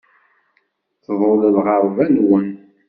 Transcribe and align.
Tḍul 1.03 1.39
lɣerba-nwen. 1.55 2.49